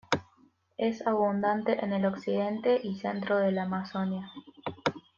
[0.79, 4.31] Es abundante en el occidente y centro de la Amazonia.